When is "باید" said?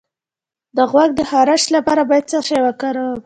2.09-2.25